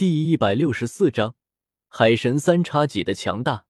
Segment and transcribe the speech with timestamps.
[0.00, 1.34] 第一百六十四章，
[1.86, 3.66] 海神三叉戟的强大。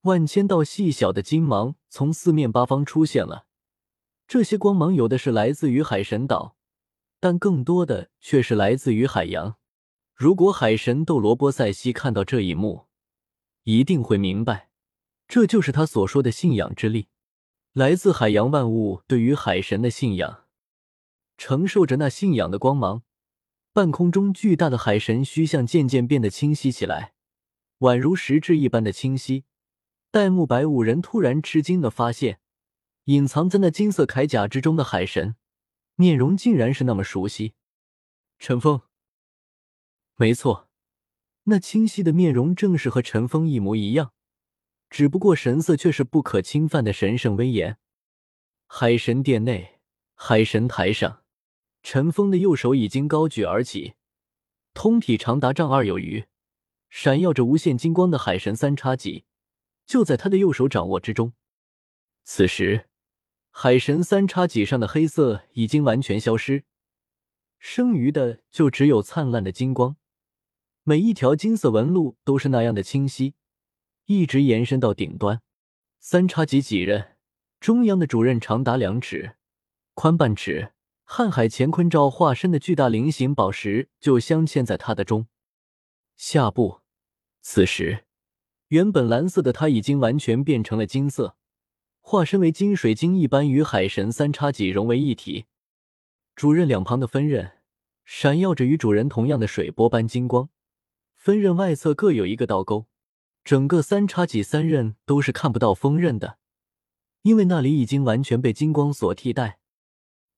[0.00, 3.46] 万千道细小的金芒从四面八方出现了，
[4.26, 6.56] 这些光芒有的是来自于海神岛，
[7.20, 9.54] 但更多的却是来自于海洋。
[10.16, 12.88] 如果海神斗罗波塞西看到这一幕，
[13.62, 14.70] 一定会明白，
[15.28, 17.06] 这就是他所说的信仰之力，
[17.72, 20.42] 来自海洋万物对于海神的信仰，
[21.38, 23.04] 承受着那信仰的光芒。
[23.76, 27.12] 半空中巨大的海神虚像渐渐变得清晰起来，
[27.80, 29.44] 宛如实质一般的清晰。
[30.10, 32.40] 戴沐白五人突然吃惊的发现，
[33.04, 35.36] 隐藏在那金色铠甲之中的海神
[35.94, 37.52] 面容竟然是那么熟悉。
[38.38, 38.80] 陈峰，
[40.16, 40.70] 没错，
[41.42, 44.14] 那清晰的面容正是和陈峰一模一样，
[44.88, 47.76] 只不过神色却是不可侵犯的神圣威严。
[48.66, 49.80] 海神殿内，
[50.14, 51.25] 海神台上。
[51.88, 53.94] 陈峰的右手已经高举而起，
[54.74, 56.24] 通体长达丈二有余，
[56.90, 59.24] 闪耀着无限金光的海神三叉戟
[59.86, 61.32] 就在他的右手掌握之中。
[62.24, 62.88] 此时，
[63.52, 66.64] 海神三叉戟上的黑色已经完全消失，
[67.60, 69.96] 剩余的就只有灿烂的金光。
[70.82, 73.36] 每一条金色纹路都是那样的清晰，
[74.06, 75.40] 一直延伸到顶端。
[76.00, 77.16] 三叉戟戟刃
[77.60, 79.36] 中央的主刃长达两尺，
[79.94, 80.72] 宽半尺。
[81.08, 85.28] 瀚海乾坤罩化身的巨大菱形宝石就镶嵌在他的中
[86.16, 86.80] 下部。
[87.40, 88.04] 此时，
[88.68, 91.36] 原本蓝色的他已经完全变成了金色，
[92.00, 95.46] 化身为金水晶一般，与海神三叉戟融为一体。
[96.34, 97.52] 主刃两旁的分刃
[98.04, 100.50] 闪耀着与主人同样的水波般金光，
[101.14, 102.86] 分刃外侧各有一个倒钩。
[103.44, 106.38] 整个三叉戟三刃都是看不到锋刃的，
[107.22, 109.60] 因为那里已经完全被金光所替代。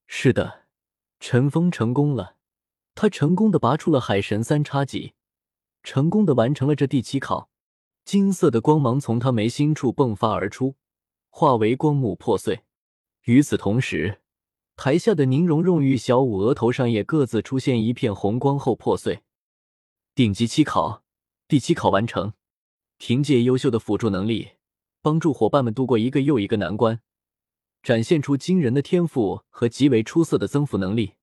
[0.06, 0.57] 是的，
[1.20, 2.36] 陈峰成功了，
[2.94, 5.14] 他成功的拔出了海神三叉戟，
[5.82, 7.50] 成功的完成了这第七考。
[8.04, 10.76] 金色的光芒从他眉心处迸发而出，
[11.28, 12.62] 化为光幕破碎。
[13.24, 14.22] 与此同时，
[14.76, 19.22] 台下的宁荣荣与小舞额头上也各自出现一片红光后破碎。
[20.14, 21.02] 顶级七考，
[21.46, 22.32] 第七考完成。
[22.96, 24.52] 凭借优秀的辅助能力，
[25.02, 27.00] 帮助伙伴们度过一个又一个难关。
[27.82, 31.14] 展现出惊人的天赋和极为出色的增幅能力，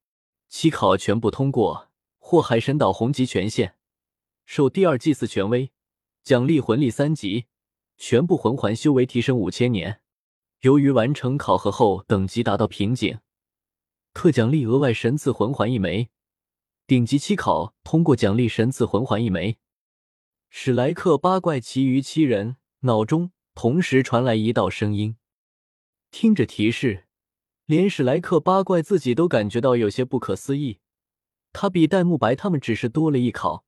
[0.58, 3.76] 七考全部通过，获海神岛红级权限，
[4.46, 5.74] 受第二祭祀权威，
[6.24, 7.48] 奖励魂力三级，
[7.98, 10.00] 全部魂环修为提升五千年。
[10.62, 13.20] 由于完成考核后等级达到瓶颈，
[14.14, 16.08] 特奖励额外神赐魂环一枚。
[16.88, 19.58] 顶级七考通过，奖励神赐魂环一枚。
[20.50, 25.18] 史莱克八怪其余七人脑中同时传来一道声音。
[26.12, 27.05] 听着提示，
[27.66, 30.80] 连史莱克八怪自己都感觉到有些不可思议。
[31.52, 33.66] 他比戴沐白他们只是多了一考，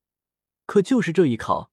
[0.66, 1.72] 可就是这一考，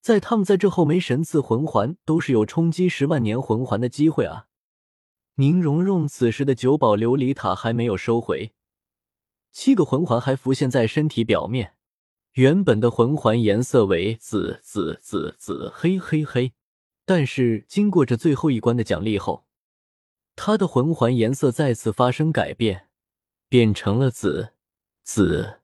[0.00, 4.46] 在他们在这后没神赐魂环，都是有冲击十万年魂环的机会啊！
[5.36, 8.52] 宁荣荣此时的九宝琉璃塔还没有收回，
[9.52, 11.74] 七个魂环还浮现在身体表面。
[12.32, 16.52] 原本的魂环颜色为紫紫紫紫黑黑黑，
[17.06, 19.46] 但是经过这最后一关的奖励后。
[20.36, 22.88] 他的魂环颜色再次发生改变，
[23.48, 24.52] 变成了紫、
[25.02, 25.60] 紫、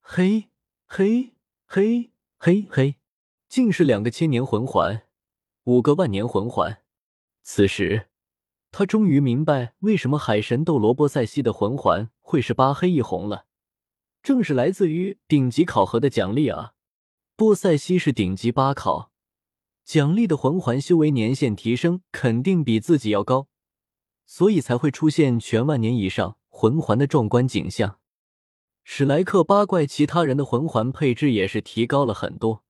[0.00, 0.48] 黑、
[0.86, 1.32] 黑、
[1.64, 2.96] 黑、黑、黑，
[3.48, 5.02] 竟是两个千年魂环，
[5.64, 6.82] 五个万年魂环。
[7.42, 8.08] 此时，
[8.70, 13.46] 他终于明白为什么海神斗罗波塞西的魂环会是八黑一红了，
[14.22, 16.74] 正是来自于顶级考核的奖励啊！
[17.36, 19.12] 波塞西是顶级八考，
[19.84, 23.48] 奖励的魂环修为年限提升肯定比自己要高。
[24.30, 27.98] 所以才会出现全万年以上魂环的壮观景象。
[28.84, 32.62] 史莱克八怪其他人的魂环配置也是提高了很多，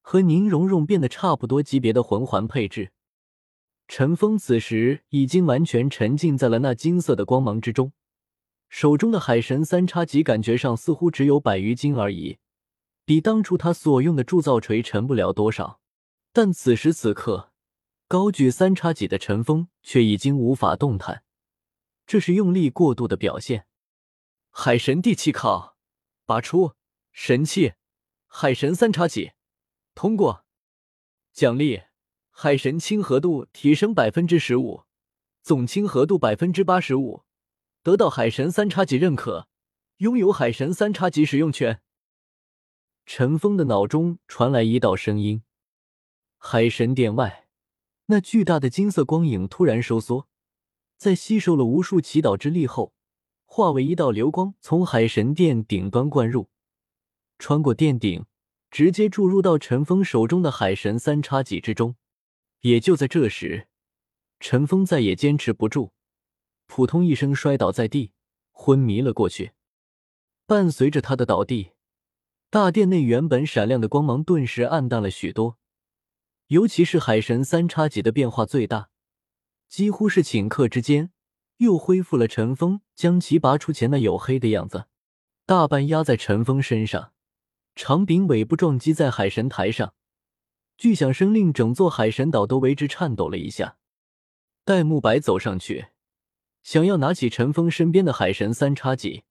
[0.00, 2.92] 和宁荣荣变得差不多级别的魂环配置。
[3.88, 7.92] 陈峰此时已经完全沉浸在了那金色的光芒之中，
[8.68, 12.38] 手中的海神三叉戟感觉上似乎只有百余斤而已，
[13.04, 15.80] 比当初他所用的铸造锤沉不了多少。
[16.32, 17.49] 但此时此刻。
[18.10, 21.22] 高举三叉戟的陈峰却已经无法动弹，
[22.08, 23.68] 这是用力过度的表现。
[24.50, 25.76] 海神第七考，
[26.26, 26.74] 拔出
[27.12, 27.74] 神器
[28.26, 29.30] 海神三叉戟，
[29.94, 30.44] 通过。
[31.32, 31.84] 奖励：
[32.30, 34.82] 海神亲和度提升百分之十五，
[35.40, 37.22] 总亲和度百分之八十五，
[37.84, 39.46] 得到海神三叉戟认可，
[39.98, 41.80] 拥有海神三叉戟使用权。
[43.06, 45.44] 陈峰的脑中传来一道声音：
[46.38, 47.46] 海神殿外。
[48.10, 50.26] 那巨大的金色光影突然收缩，
[50.96, 52.92] 在吸收了无数祈祷之力后，
[53.46, 56.48] 化为一道流光，从海神殿顶端灌入，
[57.38, 58.26] 穿过殿顶，
[58.68, 61.94] 直接注入到陈峰手中的海神三叉戟之中。
[62.62, 63.68] 也就在这时，
[64.40, 65.92] 陈峰再也坚持不住，
[66.66, 68.10] 扑通一声摔倒在地，
[68.50, 69.52] 昏迷了过去。
[70.46, 71.70] 伴随着他的倒地，
[72.50, 75.59] 大殿内原本闪亮的光芒顿时暗淡了许多，
[76.50, 78.90] 尤其是海神三叉戟的变化最大，
[79.68, 81.12] 几乎是顷刻之间
[81.58, 84.86] 又恢复了陈峰将其拔出前那黝黑的样子，
[85.46, 87.12] 大半压在陈峰身上。
[87.76, 89.94] 长柄尾部撞击在海神台上，
[90.76, 93.76] 巨响声令整座海神岛都为之颤抖了一下。
[94.64, 95.86] 戴沐白走上去，
[96.64, 99.22] 想要拿起陈峰身边的海神三叉戟，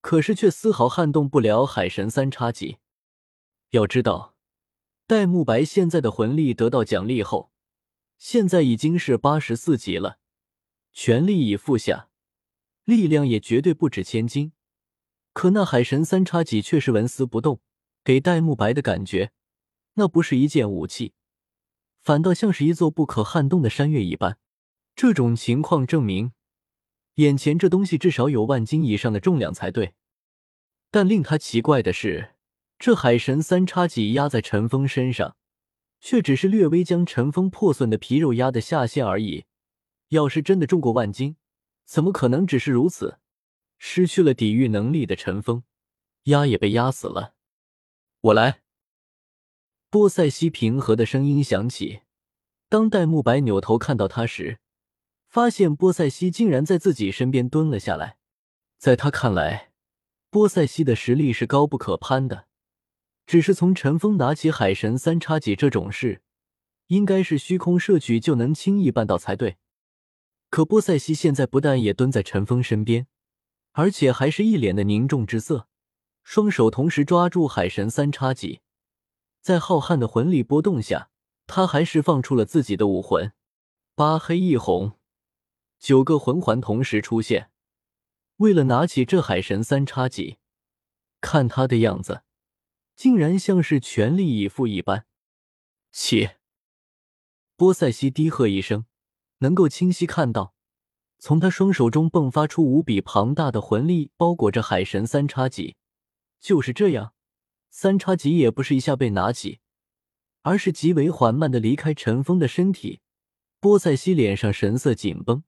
[0.00, 2.78] 可是却丝毫撼动不了海神三叉戟。
[3.70, 4.33] 要知道，
[5.06, 7.50] 戴沐白现在的魂力得到奖励后，
[8.16, 10.18] 现在已经是八十四级了，
[10.92, 12.08] 全力以赴下，
[12.84, 14.52] 力量也绝对不止千斤。
[15.32, 17.60] 可那海神三叉戟却是纹丝不动。
[18.02, 19.32] 给戴沐白的感觉，
[19.94, 21.14] 那不是一件武器，
[22.02, 24.36] 反倒像是一座不可撼动的山岳一般。
[24.94, 26.32] 这种情况证明，
[27.14, 29.94] 眼前这东西至少有万斤以上的重量才对。
[30.90, 32.33] 但令他奇怪的是，
[32.84, 35.38] 这海神三叉戟压在陈峰身上，
[36.02, 39.46] 却只是略微将陈峰破损的皮肉压得下陷而已。
[40.08, 41.36] 要是真的重过万斤，
[41.86, 43.20] 怎么可能只是如此？
[43.78, 45.62] 失去了抵御能力的陈峰，
[46.24, 47.32] 压也被压死了。
[48.20, 48.60] 我来。
[49.88, 52.02] 波塞西平和的声音响起。
[52.68, 54.58] 当戴沐白扭头看到他时，
[55.30, 58.18] 发现波塞西竟然在自己身边蹲了下来。
[58.76, 59.72] 在他看来，
[60.28, 62.46] 波塞西的实力是高不可攀的，
[63.26, 66.22] 只是从陈峰拿起海神三叉戟这种事，
[66.88, 69.56] 应该是虚空摄取就能轻易办到才对。
[70.50, 73.06] 可波塞西现在不但也蹲在陈峰身边，
[73.72, 75.68] 而且还是一脸的凝重之色。
[76.22, 78.60] 双手同时抓住海神三叉戟，
[79.40, 81.10] 在浩瀚的魂力波动下，
[81.46, 83.32] 他还释放出了自己的武魂，
[83.94, 84.92] 八黑一红，
[85.78, 87.50] 九个魂环同时出现。
[88.38, 90.38] 为了拿起这海神三叉戟，
[91.20, 92.22] 看他的样子，
[92.94, 95.06] 竟然像是全力以赴一般。
[95.90, 96.30] 起！
[97.56, 98.86] 波塞西低喝一声，
[99.38, 100.54] 能够清晰看到，
[101.18, 105.76] 从他双手中迸发出无比庞大的魂力，包裹着海神三叉戟。
[106.40, 107.14] 就是这样，
[107.70, 109.60] 三叉戟也不是一下被拿起，
[110.42, 113.00] 而是极为缓慢的离开陈峰的身体。
[113.60, 115.44] 波塞西脸上神色紧绷，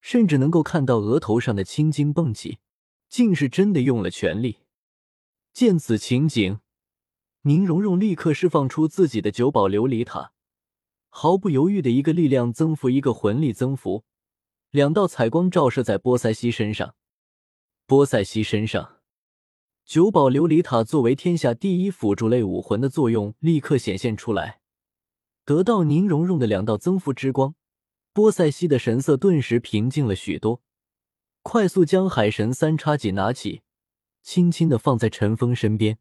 [0.00, 2.58] 甚至能够看到额头上的青筋蹦起，
[3.08, 4.60] 竟是真的用了全力。
[5.52, 6.58] 见此情景，
[7.44, 10.32] 宁荣荣立刻释放出自己的九宝琉璃塔，
[11.08, 14.04] 毫不犹豫的一个力量增幅，一个魂力增幅，
[14.70, 16.94] 两道彩光照射在波塞西身上。
[17.84, 18.98] 波塞西身上。
[19.84, 24.60] 九宝琉璃塔作为天下第一辅助类武魂的作用立刻显现出来，
[25.44, 27.56] 得到宁荣荣的两道增幅之光，
[28.12, 30.62] 波塞西的神色顿时平静了许多，
[31.42, 33.62] 快速将海神三叉戟拿起，
[34.22, 35.98] 轻轻的放在陈峰身边，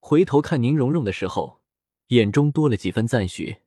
[0.00, 1.60] 回头看宁荣荣的时候，
[2.08, 3.58] 眼中多了几分赞许。